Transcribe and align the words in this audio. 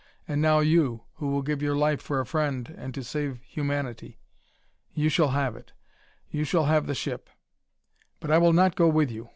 And 0.27 0.41
now 0.41 0.61
you, 0.61 1.03
who 1.17 1.27
will 1.27 1.43
give 1.43 1.61
your 1.61 1.75
life 1.75 2.01
for 2.01 2.19
a 2.19 2.25
friend 2.25 2.73
and 2.75 2.91
to 2.95 3.03
save 3.03 3.39
humanity!... 3.43 4.17
You 4.95 5.09
shall 5.09 5.27
have 5.27 5.55
it. 5.55 5.73
You 6.31 6.43
shall 6.43 6.65
have 6.65 6.87
the 6.87 6.95
ship! 6.95 7.29
But 8.19 8.31
I 8.31 8.39
will 8.39 8.51
not 8.53 8.75
go 8.75 8.87
with 8.87 9.11
you. 9.11 9.29